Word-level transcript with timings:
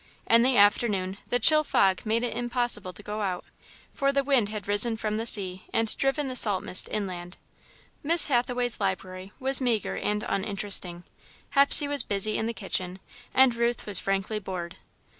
In 0.25 0.41
the 0.41 0.57
afternoon, 0.57 1.19
the 1.27 1.37
chill 1.37 1.63
fog 1.63 2.07
made 2.07 2.23
it 2.23 2.35
impossible 2.35 2.91
to 2.91 3.03
go 3.03 3.21
out, 3.21 3.45
for 3.93 4.11
the 4.11 4.23
wind 4.23 4.49
had 4.49 4.67
risen 4.67 4.97
from 4.97 5.17
the 5.17 5.27
sea 5.27 5.65
and 5.71 5.95
driven 5.95 6.27
the 6.27 6.35
salt 6.35 6.63
mist 6.63 6.89
inland. 6.91 7.37
Miss 8.01 8.25
Hathaway's 8.25 8.79
library 8.79 9.31
was 9.39 9.61
meagre 9.61 9.97
and 9.97 10.25
uninteresting, 10.27 11.03
Hepsey 11.51 11.87
was 11.87 12.01
busy 12.01 12.35
in 12.35 12.47
the 12.47 12.51
kitchen, 12.55 12.97
and 13.31 13.53
Ruth 13.53 13.85
was 13.85 13.99
frankly 13.99 14.39
bored. 14.39 14.77